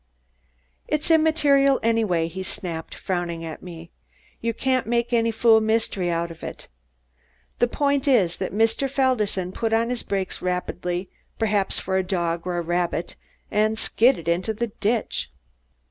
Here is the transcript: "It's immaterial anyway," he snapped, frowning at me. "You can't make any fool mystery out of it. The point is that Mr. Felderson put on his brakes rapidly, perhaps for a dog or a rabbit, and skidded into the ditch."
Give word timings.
"It's 0.87 1.11
immaterial 1.11 1.79
anyway," 1.83 2.27
he 2.27 2.41
snapped, 2.41 2.95
frowning 2.95 3.45
at 3.45 3.61
me. 3.61 3.91
"You 4.41 4.51
can't 4.51 4.87
make 4.87 5.13
any 5.13 5.29
fool 5.29 5.61
mystery 5.61 6.09
out 6.09 6.31
of 6.31 6.41
it. 6.43 6.67
The 7.59 7.67
point 7.67 8.07
is 8.07 8.37
that 8.37 8.51
Mr. 8.51 8.89
Felderson 8.89 9.51
put 9.51 9.73
on 9.73 9.91
his 9.91 10.01
brakes 10.01 10.41
rapidly, 10.41 11.11
perhaps 11.37 11.77
for 11.77 11.97
a 11.97 12.03
dog 12.03 12.47
or 12.47 12.57
a 12.57 12.63
rabbit, 12.63 13.15
and 13.51 13.77
skidded 13.77 14.27
into 14.27 14.55
the 14.55 14.71
ditch." 14.81 15.31